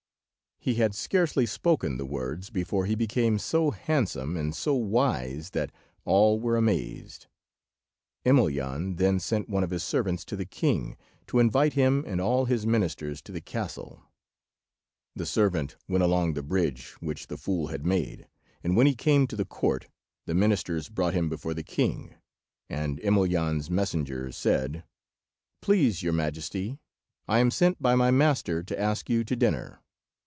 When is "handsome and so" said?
3.71-4.75